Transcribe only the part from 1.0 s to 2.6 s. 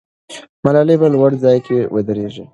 په لوړ ځای کې ودرېږي.